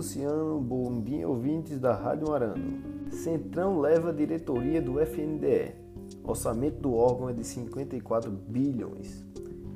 [0.00, 3.10] Luciano, bom dia ouvintes da Rádio Marano.
[3.10, 5.74] Centrão leva a diretoria do FNDE.
[6.24, 9.24] Orçamento do órgão é de 54 bilhões.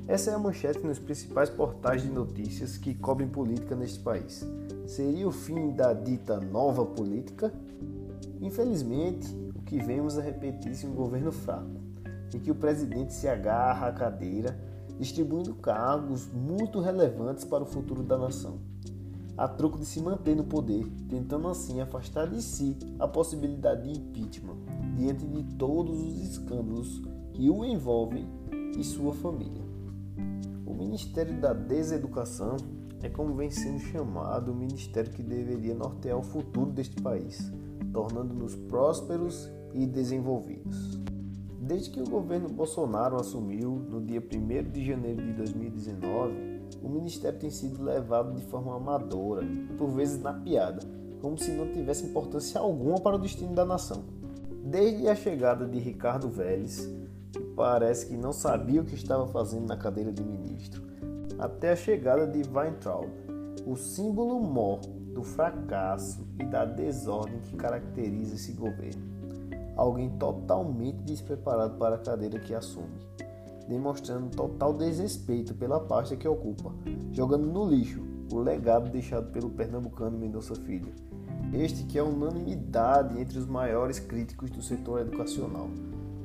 [0.07, 4.43] Essa é a manchete nos principais portais de notícias que cobrem política neste país.
[4.87, 7.53] Seria o fim da dita nova política?
[8.41, 11.81] Infelizmente, o que vemos é repetir-se um governo fraco,
[12.33, 14.57] em que o presidente se agarra à cadeira,
[14.97, 18.59] distribuindo cargos muito relevantes para o futuro da nação,
[19.37, 23.99] a troco de se manter no poder, tentando assim afastar de si a possibilidade de
[23.99, 24.57] impeachment
[24.95, 27.01] diante de todos os escândalos
[27.33, 28.27] que o envolvem
[28.77, 29.63] e sua família.
[30.65, 32.55] O Ministério da Deseducação
[33.01, 37.51] é como vem sendo chamado o ministério que deveria nortear o futuro deste país,
[37.93, 40.99] tornando-nos prósperos e desenvolvidos.
[41.59, 47.39] Desde que o governo Bolsonaro assumiu no dia 1 de janeiro de 2019, o ministério
[47.39, 49.45] tem sido levado de forma amadora,
[49.77, 50.79] por vezes na piada,
[51.21, 54.03] como se não tivesse importância alguma para o destino da nação.
[54.63, 56.89] Desde a chegada de Ricardo Vélez,
[57.31, 60.83] que parece que não sabia o que estava fazendo na cadeira de ministro,
[61.37, 63.09] até a chegada de Weintraub,
[63.65, 64.79] o símbolo mor
[65.13, 69.01] do fracasso e da desordem que caracteriza esse governo.
[69.75, 72.99] Alguém totalmente despreparado para a cadeira que assume,
[73.67, 76.73] demonstrando total desrespeito pela pasta que ocupa,
[77.11, 78.01] jogando no lixo
[78.31, 80.91] o legado deixado pelo pernambucano Mendonça Filho.
[81.53, 85.69] Este que é unanimidade entre os maiores críticos do setor educacional,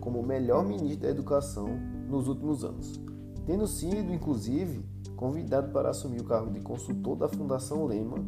[0.01, 1.69] como o melhor ministro da educação
[2.09, 3.01] nos últimos anos,
[3.47, 4.85] tendo sido, inclusive,
[5.17, 8.27] convidado para assumir o cargo de consultor da Fundação Lehman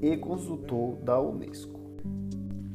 [0.00, 1.80] e consultor da Unesco.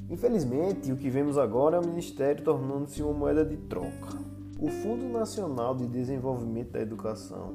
[0.09, 4.17] Infelizmente, o que vemos agora é o Ministério tornando-se uma moeda de troca.
[4.61, 7.53] O Fundo Nacional de Desenvolvimento da Educação,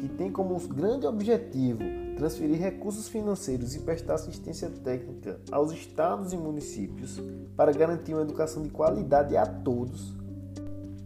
[0.00, 1.78] que tem como grande objetivo
[2.16, 7.22] transferir recursos financeiros e prestar assistência técnica aos estados e municípios
[7.56, 10.12] para garantir uma educação de qualidade a todos,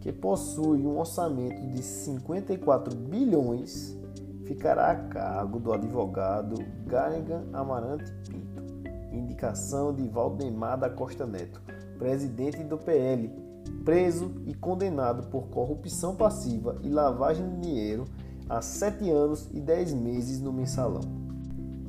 [0.01, 3.95] que possui um orçamento de 54 bilhões,
[4.47, 6.55] ficará a cargo do advogado
[6.87, 8.63] Garrigan Amarante Pinto,
[9.13, 11.61] indicação de Valdemar da Costa Neto,
[11.99, 13.31] presidente do PL,
[13.89, 18.05] preso e condenado por corrupção passiva e lavagem de dinheiro
[18.47, 21.01] há sete anos e dez meses no mensalão.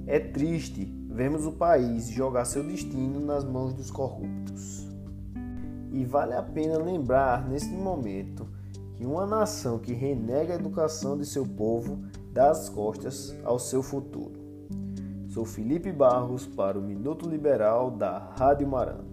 [0.07, 4.87] É triste vermos o país jogar seu destino nas mãos dos corruptos.
[5.91, 8.47] E vale a pena lembrar neste momento
[8.95, 11.99] que uma nação que renega a educação de seu povo
[12.31, 14.39] dá as costas ao seu futuro.
[15.27, 19.09] Sou Felipe Barros para o Minuto Liberal da Rádio Marano.